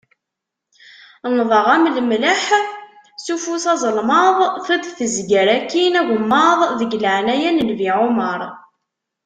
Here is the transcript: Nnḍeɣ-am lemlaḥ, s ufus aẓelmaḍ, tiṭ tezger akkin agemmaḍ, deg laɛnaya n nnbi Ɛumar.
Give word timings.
Nnḍeɣ-am 1.29 1.83
lemlaḥ, 1.95 2.43
s 3.23 3.25
ufus 3.33 3.65
aẓelmaḍ, 3.73 4.37
tiṭ 4.65 4.83
tezger 4.97 5.47
akkin 5.57 5.93
agemmaḍ, 6.01 6.59
deg 6.79 6.91
laɛnaya 7.03 7.49
n 7.51 7.57
nnbi 7.63 7.89
Ɛumar. 7.97 8.41